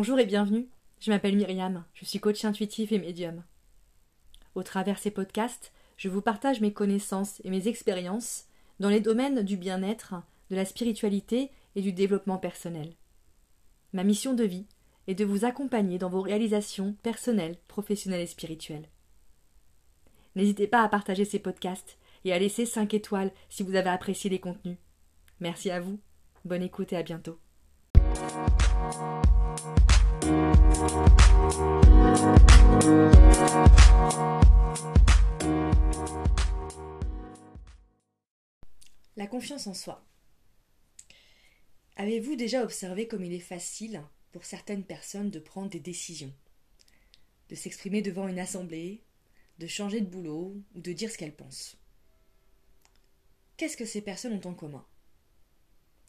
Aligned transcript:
Bonjour 0.00 0.20
et 0.20 0.26
bienvenue. 0.26 0.68
Je 1.00 1.10
m'appelle 1.10 1.34
Myriam, 1.34 1.84
je 1.92 2.04
suis 2.04 2.20
coach 2.20 2.44
intuitif 2.44 2.92
et 2.92 3.00
médium. 3.00 3.42
Au 4.54 4.62
travers 4.62 5.00
ces 5.00 5.10
podcasts, 5.10 5.72
je 5.96 6.08
vous 6.08 6.22
partage 6.22 6.60
mes 6.60 6.72
connaissances 6.72 7.40
et 7.42 7.50
mes 7.50 7.66
expériences 7.66 8.44
dans 8.78 8.90
les 8.90 9.00
domaines 9.00 9.42
du 9.42 9.56
bien-être, 9.56 10.14
de 10.50 10.54
la 10.54 10.64
spiritualité 10.64 11.50
et 11.74 11.82
du 11.82 11.92
développement 11.92 12.38
personnel. 12.38 12.94
Ma 13.92 14.04
mission 14.04 14.34
de 14.34 14.44
vie 14.44 14.66
est 15.08 15.16
de 15.16 15.24
vous 15.24 15.44
accompagner 15.44 15.98
dans 15.98 16.10
vos 16.10 16.22
réalisations 16.22 16.94
personnelles, 17.02 17.56
professionnelles 17.66 18.20
et 18.20 18.28
spirituelles. 18.28 18.88
N'hésitez 20.36 20.68
pas 20.68 20.84
à 20.84 20.88
partager 20.88 21.24
ces 21.24 21.40
podcasts 21.40 21.98
et 22.24 22.32
à 22.32 22.38
laisser 22.38 22.66
5 22.66 22.94
étoiles 22.94 23.32
si 23.48 23.64
vous 23.64 23.74
avez 23.74 23.90
apprécié 23.90 24.30
les 24.30 24.38
contenus. 24.38 24.78
Merci 25.40 25.72
à 25.72 25.80
vous, 25.80 25.98
bonne 26.44 26.62
écoute 26.62 26.92
et 26.92 26.96
à 26.96 27.02
bientôt. 27.02 27.40
La 30.28 30.34
confiance 39.26 39.66
en 39.66 39.72
soi. 39.72 40.04
Avez-vous 41.96 42.36
déjà 42.36 42.62
observé 42.62 43.08
comme 43.08 43.24
il 43.24 43.32
est 43.32 43.38
facile 43.38 44.02
pour 44.32 44.44
certaines 44.44 44.84
personnes 44.84 45.30
de 45.30 45.38
prendre 45.38 45.70
des 45.70 45.80
décisions, 45.80 46.34
de 47.48 47.54
s'exprimer 47.54 48.02
devant 48.02 48.28
une 48.28 48.38
assemblée, 48.38 49.00
de 49.58 49.66
changer 49.66 50.02
de 50.02 50.10
boulot 50.10 50.54
ou 50.74 50.80
de 50.80 50.92
dire 50.92 51.10
ce 51.10 51.16
qu'elles 51.16 51.34
pensent? 51.34 51.78
Qu'est-ce 53.56 53.78
que 53.78 53.86
ces 53.86 54.02
personnes 54.02 54.34
ont 54.34 54.50
en 54.50 54.54
commun? 54.54 54.84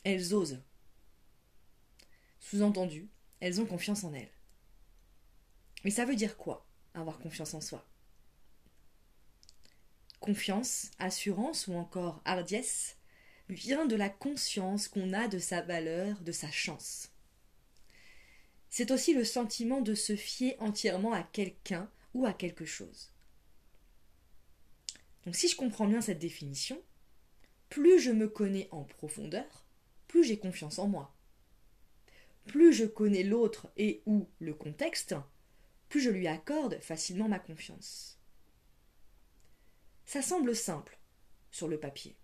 Elles 0.04 0.34
osent. 0.34 0.62
Sous-entendu, 2.42 3.08
elles 3.40 3.62
ont 3.62 3.66
confiance 3.66 4.04
en 4.04 4.14
elles. 4.14 4.32
Mais 5.84 5.92
ça 5.92 6.06
veut 6.06 6.16
dire 6.16 6.38
quoi, 6.38 6.66
avoir 6.94 7.20
confiance 7.20 7.54
en 7.54 7.62
soi? 7.62 7.86
Confiance, 10.20 10.92
assurance 11.00 11.68
ou 11.68 11.74
encore 11.74 12.22
hardiesse 12.26 12.98
vient 13.48 13.86
de 13.86 13.96
la 13.96 14.10
conscience 14.10 14.88
qu'on 14.88 15.14
a 15.14 15.28
de 15.28 15.40
sa 15.40 15.62
valeur, 15.62 16.20
de 16.22 16.32
sa 16.32 16.52
chance. 16.52 17.12
C'est 18.70 18.92
aussi 18.92 19.14
le 19.14 19.24
sentiment 19.24 19.82
de 19.82 19.96
se 19.96 20.16
fier 20.16 20.56
entièrement 20.60 21.14
à 21.14 21.24
quelqu'un 21.24 21.90
ou 22.14 22.26
à 22.26 22.34
quelque 22.34 22.66
chose. 22.66 23.12
Donc 25.26 25.36
si 25.36 25.48
je 25.48 25.56
comprends 25.56 25.88
bien 25.88 26.02
cette 26.02 26.20
définition, 26.20 26.82
plus 27.70 28.00
je 28.00 28.12
me 28.12 28.28
connais 28.28 28.68
en 28.72 28.84
profondeur, 28.84 29.66
plus 30.08 30.24
j'ai 30.24 30.38
confiance 30.38 30.80
en 30.80 30.88
moi. 30.88 31.16
Plus 32.50 32.74
je 32.74 32.86
connais 32.86 33.22
l'autre 33.22 33.68
et 33.78 34.02
ou 34.08 34.28
le 34.40 34.56
contexte, 34.56 35.14
plus 35.88 36.02
je 36.02 36.10
lui 36.10 36.26
accorde 36.26 36.80
facilement 36.82 37.30
ma 37.30 37.38
confiance. 37.38 38.20
Ça 40.08 40.24
semble 40.24 40.56
simple 40.56 40.98
sur 41.52 41.68
le 41.68 41.80
papier. 41.80 42.18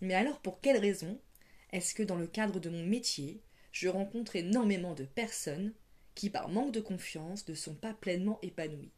Mais 0.00 0.14
alors 0.14 0.40
pour 0.40 0.62
quelle 0.62 0.78
raison 0.78 1.20
est-ce 1.72 1.94
que 1.94 2.02
dans 2.02 2.16
le 2.16 2.26
cadre 2.26 2.58
de 2.58 2.70
mon 2.70 2.86
métier, 2.86 3.42
je 3.70 3.86
rencontre 3.86 4.34
énormément 4.34 4.94
de 4.94 5.04
personnes 5.04 5.74
qui, 6.14 6.30
par 6.30 6.48
manque 6.48 6.72
de 6.72 6.80
confiance, 6.80 7.46
ne 7.46 7.54
sont 7.54 7.74
pas 7.74 7.92
pleinement 7.92 8.38
épanouies? 8.40 8.94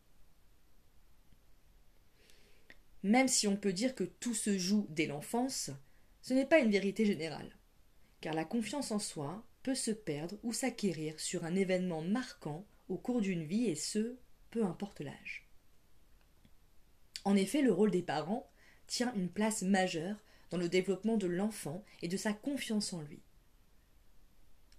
Même 3.03 3.27
si 3.27 3.49
on 3.49 3.57
peut 3.57 3.73
dire 3.73 3.97
que 3.97 4.05
tout 4.05 4.35
se 4.35 4.57
joue 4.59 4.87
dès 4.91 5.07
l'enfance, 5.07 5.71
ce 6.23 6.35
n'est 6.35 6.47
pas 6.47 6.61
une 6.61 6.71
vérité 6.71 7.05
générale, 7.05 7.51
car 8.21 8.33
la 8.33 8.45
confiance 8.45 8.93
en 8.93 9.01
soi 9.01 9.45
peut 9.67 9.75
se 9.75 9.91
perdre 9.91 10.39
ou 10.45 10.53
s'acquérir 10.53 11.19
sur 11.19 11.45
un 11.45 11.57
événement 11.57 12.01
marquant 12.01 12.65
au 12.89 12.97
cours 12.97 13.21
d'une 13.21 13.43
vie 13.43 13.65
et 13.65 13.75
ce, 13.75 14.17
peu 14.53 14.65
importe 14.65 15.01
l'âge. 15.01 15.49
En 17.25 17.35
effet, 17.35 17.63
le 17.63 17.73
rôle 17.73 17.91
des 17.91 18.05
parents 18.05 18.49
tient 18.87 19.13
une 19.17 19.29
place 19.29 19.63
majeure 19.63 20.23
dans 20.51 20.57
le 20.57 20.69
développement 20.69 21.17
de 21.17 21.27
l'enfant 21.27 21.85
et 22.01 22.07
de 22.07 22.17
sa 22.17 22.33
confiance 22.33 22.93
en 22.93 23.03
lui. 23.03 23.19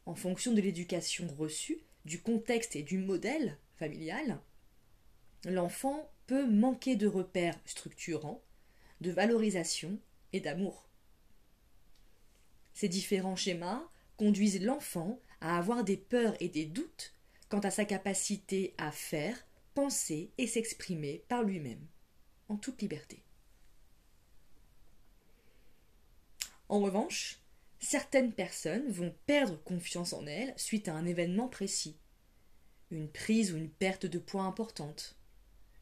En 0.06 0.16
fonction 0.16 0.54
de 0.54 0.62
l'éducation 0.62 1.28
reçue, 1.38 1.82
du 2.06 2.22
contexte 2.22 2.78
et 2.78 2.84
du 2.84 2.98
modèle 2.98 3.58
familial, 3.76 4.40
l'enfant 5.44 6.10
peut 6.28 6.48
manquer 6.48 6.96
de 6.96 7.08
repères 7.08 7.60
structurants, 7.66 8.42
de 9.02 9.12
valorisation 9.12 10.00
et 10.32 10.40
d'amour. 10.40 10.88
Ces 12.74 12.88
différents 12.88 13.36
schémas 13.36 13.84
conduisent 14.18 14.62
l'enfant 14.62 15.20
à 15.42 15.58
avoir 15.58 15.84
des 15.84 15.98
peurs 15.98 16.36
et 16.42 16.50
des 16.50 16.66
doutes 16.66 17.14
quant 17.50 17.60
à 17.60 17.72
sa 17.72 17.86
capacité 17.86 18.74
à 18.78 18.92
faire, 18.92 19.46
penser 19.74 20.32
et 20.38 20.48
s'exprimer 20.48 21.24
par 21.30 21.44
lui-même, 21.44 21.86
en 22.50 22.58
toute 22.58 22.82
liberté. 22.82 23.24
En 26.70 26.82
revanche, 26.82 27.40
certaines 27.80 28.34
personnes 28.34 28.90
vont 28.92 29.16
perdre 29.26 29.62
confiance 29.64 30.14
en 30.14 30.26
elles 30.26 30.54
suite 30.58 30.90
à 30.90 30.94
un 30.96 31.06
événement 31.06 31.48
précis. 31.48 31.96
Une 32.92 33.10
prise 33.10 33.54
ou 33.54 33.58
une 33.58 33.70
perte 33.70 34.06
de 34.06 34.20
poids 34.20 34.44
importante, 34.44 35.16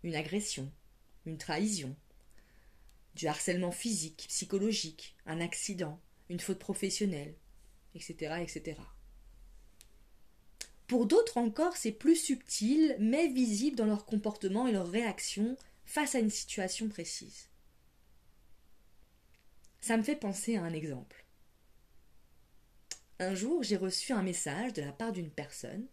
une 0.03 0.15
agression, 0.15 0.71
une 1.25 1.37
trahison, 1.37 1.95
du 3.15 3.27
harcèlement 3.27 3.71
physique, 3.71 4.25
psychologique, 4.27 5.15
un 5.25 5.39
accident, 5.39 5.99
une 6.29 6.39
faute 6.39 6.59
professionnelle, 6.59 7.35
etc. 7.95 8.79
Pour 10.87 11.07
d'autres 11.07 11.37
encore, 11.37 11.77
c'est 11.77 11.91
plus 11.91 12.15
subtil, 12.15 12.95
mais 12.99 13.27
visible 13.27 13.75
dans 13.75 13.85
leur 13.85 14.05
comportement 14.05 14.67
et 14.67 14.71
leur 14.71 14.87
réaction 14.87 15.57
face 15.85 16.15
à 16.15 16.19
une 16.19 16.29
situation 16.29 16.89
précise. 16.89 17.49
Ça 19.81 19.97
me 19.97 20.03
fait 20.03 20.15
penser 20.15 20.57
à 20.57 20.63
un 20.63 20.73
exemple. 20.73 21.25
Un 23.19 23.33
jour, 23.33 23.63
j'ai 23.63 23.77
reçu 23.77 24.13
un 24.13 24.23
message 24.23 24.73
de 24.73 24.81
la 24.81 24.91
part 24.91 25.11
d'une 25.11 25.31
personne 25.31 25.87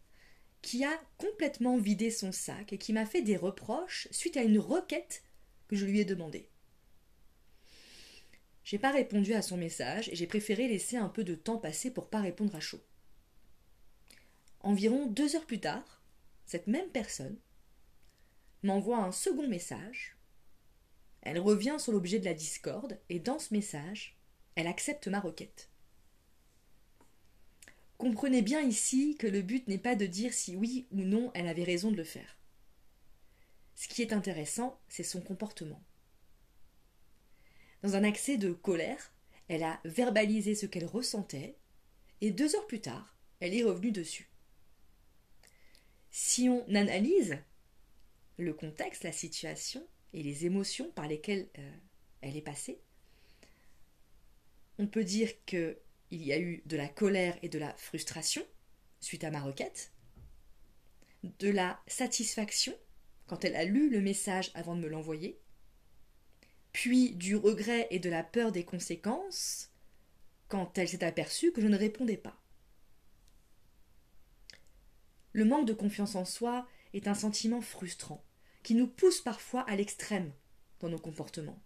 qui 0.60 0.84
a 0.84 1.00
complètement 1.18 1.76
vidé 1.76 2.10
son 2.10 2.32
sac 2.32 2.72
et 2.72 2.78
qui 2.78 2.92
m'a 2.92 3.06
fait 3.06 3.22
des 3.22 3.36
reproches 3.36 4.08
suite 4.10 4.36
à 4.36 4.42
une 4.42 4.58
requête 4.58 5.22
que 5.68 5.76
je 5.76 5.86
lui 5.86 6.00
ai 6.00 6.04
demandée. 6.04 6.51
J'ai 8.64 8.78
pas 8.78 8.92
répondu 8.92 9.34
à 9.34 9.42
son 9.42 9.56
message 9.56 10.08
et 10.08 10.16
j'ai 10.16 10.26
préféré 10.26 10.68
laisser 10.68 10.96
un 10.96 11.08
peu 11.08 11.24
de 11.24 11.34
temps 11.34 11.58
passer 11.58 11.90
pour 11.90 12.08
pas 12.08 12.20
répondre 12.20 12.54
à 12.54 12.60
chaud. 12.60 12.80
Environ 14.60 15.06
deux 15.06 15.34
heures 15.34 15.46
plus 15.46 15.60
tard, 15.60 16.02
cette 16.46 16.68
même 16.68 16.88
personne 16.90 17.38
m'envoie 18.62 18.98
un 18.98 19.12
second 19.12 19.48
message. 19.48 20.16
Elle 21.22 21.40
revient 21.40 21.76
sur 21.78 21.92
l'objet 21.92 22.20
de 22.20 22.24
la 22.24 22.34
discorde 22.34 23.00
et 23.08 23.18
dans 23.18 23.38
ce 23.38 23.52
message, 23.52 24.16
elle 24.54 24.66
accepte 24.66 25.08
ma 25.08 25.20
requête. 25.20 25.68
Comprenez 27.98 28.42
bien 28.42 28.60
ici 28.60 29.16
que 29.16 29.26
le 29.26 29.42
but 29.42 29.66
n'est 29.68 29.78
pas 29.78 29.94
de 29.94 30.06
dire 30.06 30.32
si 30.32 30.56
oui 30.56 30.86
ou 30.90 31.02
non 31.02 31.30
elle 31.34 31.46
avait 31.46 31.64
raison 31.64 31.90
de 31.90 31.96
le 31.96 32.04
faire. 32.04 32.36
Ce 33.74 33.88
qui 33.88 34.02
est 34.02 34.12
intéressant, 34.12 34.80
c'est 34.88 35.02
son 35.02 35.20
comportement. 35.20 35.82
Dans 37.82 37.96
un 37.96 38.04
accès 38.04 38.36
de 38.36 38.52
colère, 38.52 39.12
elle 39.48 39.64
a 39.64 39.80
verbalisé 39.84 40.54
ce 40.54 40.66
qu'elle 40.66 40.86
ressentait, 40.86 41.56
et 42.20 42.30
deux 42.30 42.54
heures 42.54 42.66
plus 42.66 42.80
tard, 42.80 43.16
elle 43.40 43.54
est 43.54 43.64
revenue 43.64 43.90
dessus. 43.90 44.30
Si 46.10 46.48
on 46.48 46.62
analyse 46.74 47.38
le 48.38 48.54
contexte, 48.54 49.02
la 49.02 49.12
situation 49.12 49.84
et 50.12 50.22
les 50.22 50.46
émotions 50.46 50.90
par 50.92 51.08
lesquelles 51.08 51.48
euh, 51.58 51.72
elle 52.20 52.36
est 52.36 52.42
passée, 52.42 52.80
on 54.78 54.86
peut 54.86 55.04
dire 55.04 55.30
qu'il 55.44 55.76
y 56.10 56.32
a 56.32 56.38
eu 56.38 56.62
de 56.66 56.76
la 56.76 56.88
colère 56.88 57.36
et 57.42 57.48
de 57.48 57.58
la 57.58 57.74
frustration 57.74 58.42
suite 59.00 59.24
à 59.24 59.30
ma 59.30 59.40
requête, 59.40 59.92
de 61.24 61.48
la 61.48 61.80
satisfaction 61.86 62.74
quand 63.26 63.44
elle 63.44 63.56
a 63.56 63.64
lu 63.64 63.90
le 63.90 64.00
message 64.00 64.50
avant 64.54 64.76
de 64.76 64.80
me 64.80 64.88
l'envoyer, 64.88 65.40
puis 66.72 67.14
du 67.14 67.36
regret 67.36 67.86
et 67.90 67.98
de 67.98 68.10
la 68.10 68.22
peur 68.22 68.52
des 68.52 68.64
conséquences 68.64 69.70
quand 70.48 70.76
elle 70.78 70.88
s'est 70.88 71.04
aperçue 71.04 71.52
que 71.52 71.60
je 71.60 71.68
ne 71.68 71.76
répondais 71.76 72.16
pas. 72.16 72.38
Le 75.32 75.44
manque 75.44 75.66
de 75.66 75.72
confiance 75.72 76.14
en 76.14 76.24
soi 76.24 76.68
est 76.92 77.08
un 77.08 77.14
sentiment 77.14 77.60
frustrant 77.60 78.24
qui 78.62 78.74
nous 78.74 78.86
pousse 78.86 79.20
parfois 79.20 79.62
à 79.62 79.76
l'extrême 79.76 80.32
dans 80.80 80.88
nos 80.88 80.98
comportements. 80.98 81.60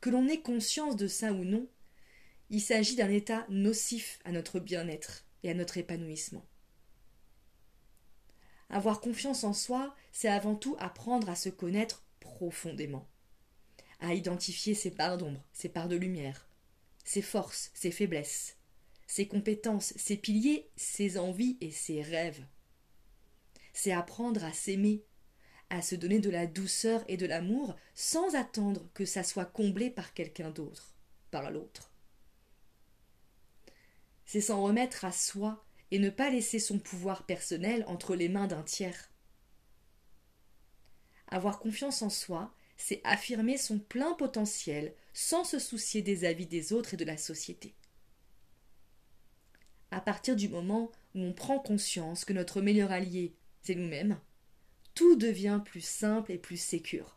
Que 0.00 0.10
l'on 0.10 0.28
ait 0.28 0.40
conscience 0.40 0.96
de 0.96 1.06
ça 1.06 1.32
ou 1.32 1.44
non, 1.44 1.68
il 2.48 2.60
s'agit 2.60 2.96
d'un 2.96 3.08
état 3.08 3.46
nocif 3.48 4.18
à 4.24 4.32
notre 4.32 4.60
bien-être 4.60 5.24
et 5.42 5.50
à 5.50 5.54
notre 5.54 5.78
épanouissement. 5.78 6.44
Avoir 8.68 9.00
confiance 9.00 9.42
en 9.44 9.52
soi, 9.52 9.94
c'est 10.12 10.28
avant 10.28 10.54
tout 10.54 10.76
apprendre 10.78 11.28
à 11.28 11.34
se 11.34 11.48
connaître 11.48 12.04
profondément 12.20 13.08
à 14.00 14.14
identifier 14.14 14.74
ses 14.74 14.90
parts 14.90 15.18
d'ombre, 15.18 15.42
ses 15.52 15.68
parts 15.68 15.88
de 15.88 15.96
lumière, 15.96 16.48
ses 17.04 17.22
forces, 17.22 17.70
ses 17.74 17.90
faiblesses, 17.90 18.56
ses 19.06 19.26
compétences, 19.26 19.92
ses 19.96 20.16
piliers, 20.16 20.70
ses 20.76 21.18
envies 21.18 21.58
et 21.60 21.70
ses 21.70 22.02
rêves. 22.02 22.44
C'est 23.72 23.92
apprendre 23.92 24.44
à 24.44 24.52
s'aimer, 24.52 25.04
à 25.68 25.82
se 25.82 25.94
donner 25.94 26.18
de 26.18 26.30
la 26.30 26.46
douceur 26.46 27.04
et 27.08 27.16
de 27.16 27.26
l'amour 27.26 27.76
sans 27.94 28.34
attendre 28.34 28.88
que 28.94 29.04
ça 29.04 29.22
soit 29.22 29.46
comblé 29.46 29.90
par 29.90 30.14
quelqu'un 30.14 30.50
d'autre, 30.50 30.94
par 31.30 31.50
l'autre. 31.50 31.92
C'est 34.26 34.40
s'en 34.40 34.62
remettre 34.62 35.04
à 35.04 35.12
soi 35.12 35.64
et 35.90 35.98
ne 35.98 36.10
pas 36.10 36.30
laisser 36.30 36.58
son 36.58 36.78
pouvoir 36.78 37.26
personnel 37.26 37.84
entre 37.88 38.14
les 38.14 38.28
mains 38.28 38.46
d'un 38.46 38.62
tiers. 38.62 39.10
Avoir 41.28 41.58
confiance 41.58 42.02
en 42.02 42.10
soi, 42.10 42.54
c'est 42.80 43.00
affirmer 43.04 43.56
son 43.56 43.78
plein 43.78 44.14
potentiel 44.14 44.94
sans 45.12 45.44
se 45.44 45.58
soucier 45.58 46.02
des 46.02 46.24
avis 46.24 46.46
des 46.46 46.72
autres 46.72 46.94
et 46.94 46.96
de 46.96 47.04
la 47.04 47.16
société 47.16 47.74
à 49.90 50.00
partir 50.00 50.36
du 50.36 50.48
moment 50.48 50.90
où 51.14 51.22
on 51.22 51.32
prend 51.32 51.58
conscience 51.58 52.24
que 52.24 52.32
notre 52.32 52.60
meilleur 52.60 52.92
allié, 52.92 53.34
c'est 53.62 53.74
nous-mêmes, 53.74 54.18
tout 54.94 55.16
devient 55.16 55.60
plus 55.64 55.84
simple 55.84 56.32
et 56.32 56.38
plus 56.38 56.60
sécure. 56.60 57.16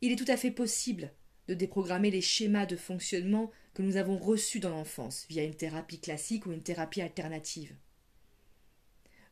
Il 0.00 0.12
est 0.12 0.16
tout 0.16 0.30
à 0.30 0.36
fait 0.36 0.50
possible 0.50 1.12
de 1.48 1.54
déprogrammer 1.54 2.10
les 2.10 2.20
schémas 2.20 2.66
de 2.66 2.76
fonctionnement 2.76 3.50
que 3.74 3.82
nous 3.82 3.96
avons 3.96 4.18
reçus 4.18 4.60
dans 4.60 4.70
l'enfance 4.70 5.26
via 5.28 5.44
une 5.44 5.54
thérapie 5.54 6.00
classique 6.00 6.46
ou 6.46 6.52
une 6.52 6.62
thérapie 6.62 7.00
alternative. 7.00 7.74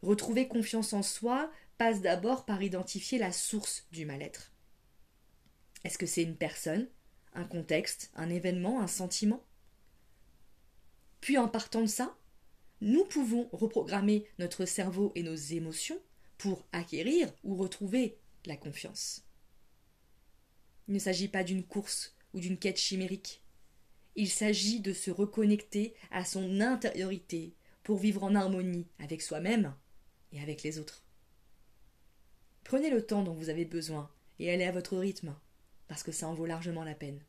Retrouver 0.02 0.48
confiance 0.48 0.92
en 0.92 1.02
soi 1.02 1.50
passe 1.78 2.00
d'abord 2.00 2.44
par 2.44 2.62
identifier 2.62 3.18
la 3.18 3.32
source 3.32 3.86
du 3.92 4.06
mal-être. 4.06 4.52
Est-ce 5.84 5.98
que 5.98 6.06
c'est 6.06 6.22
une 6.22 6.36
personne, 6.36 6.88
un 7.34 7.44
contexte, 7.44 8.10
un 8.14 8.30
événement, 8.30 8.80
un 8.80 8.86
sentiment? 8.86 9.44
Puis 11.20 11.38
en 11.38 11.48
partant 11.48 11.82
de 11.82 11.86
ça, 11.86 12.16
nous 12.80 13.04
pouvons 13.04 13.48
reprogrammer 13.52 14.26
notre 14.38 14.64
cerveau 14.64 15.12
et 15.14 15.22
nos 15.22 15.34
émotions 15.34 16.00
pour 16.38 16.66
acquérir 16.72 17.32
ou 17.44 17.56
retrouver 17.56 18.18
la 18.44 18.56
confiance. 18.56 19.24
Il 20.88 20.94
ne 20.94 20.98
s'agit 20.98 21.28
pas 21.28 21.44
d'une 21.44 21.64
course 21.64 22.14
ou 22.34 22.40
d'une 22.40 22.58
quête 22.58 22.78
chimérique. 22.78 23.42
Il 24.14 24.30
s'agit 24.30 24.80
de 24.80 24.92
se 24.92 25.10
reconnecter 25.10 25.94
à 26.10 26.24
son 26.24 26.60
intériorité 26.60 27.54
pour 27.82 27.98
vivre 27.98 28.22
en 28.22 28.34
harmonie 28.34 28.86
avec 28.98 29.22
soi-même 29.22 29.74
et 30.32 30.40
avec 30.40 30.62
les 30.62 30.78
autres. 30.78 31.05
Prenez 32.66 32.90
le 32.90 33.00
temps 33.00 33.22
dont 33.22 33.32
vous 33.32 33.48
avez 33.48 33.64
besoin 33.64 34.10
et 34.40 34.52
allez 34.52 34.64
à 34.64 34.72
votre 34.72 34.96
rythme, 34.96 35.32
parce 35.86 36.02
que 36.02 36.10
ça 36.10 36.26
en 36.26 36.34
vaut 36.34 36.46
largement 36.46 36.82
la 36.82 36.94
peine. 36.94 37.20